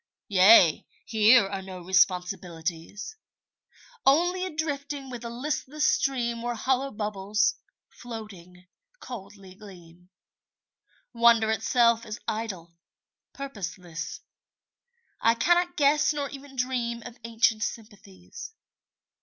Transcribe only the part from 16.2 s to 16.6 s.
even